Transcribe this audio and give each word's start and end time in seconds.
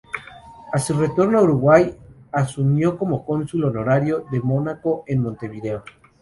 A 0.73 0.79
su 0.79 0.95
retorno 0.97 1.37
a 1.37 1.43
Uruguay 1.43 1.95
asumió 2.31 2.97
como 2.97 3.23
Cónsul 3.23 3.65
Honorario 3.65 4.25
de 4.31 4.39
Mónaco 4.41 5.03
en 5.05 5.21
Montevideo. 5.21 5.83